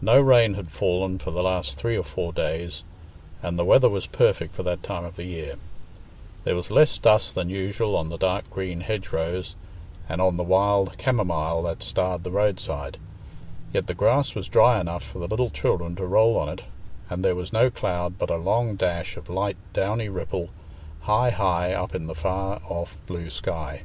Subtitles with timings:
[0.00, 2.84] No rain had fallen for the last three or four days,
[3.42, 5.56] and the weather was perfect for that time of the year:
[6.44, 9.56] there was less dust than usual on the dark green hedge rows
[10.08, 12.96] and on the wild camomile that starred the roadside,
[13.72, 16.62] yet the grass was dry enough for the little children to roll on it,
[17.10, 20.48] and there was no cloud but a long dash of light, downy ripple,
[21.00, 23.82] high, high up in the far off blue sky.